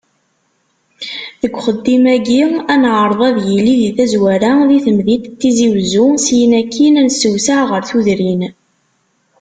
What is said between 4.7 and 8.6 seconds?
temdint n Tizi Uzzu, syin akin ad nessewseɛ ɣer tudrin.